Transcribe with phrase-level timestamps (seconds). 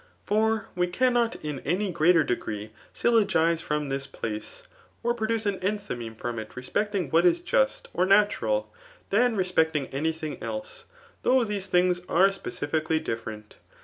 [0.25, 4.63] For we cannot in any greater degree syllogize from this place,
[5.03, 8.73] or produce an tnthymcme from it respecting what is just or natural,
[9.11, 10.85] than respecting any thing else;
[11.21, 13.57] though these things are Specifically different.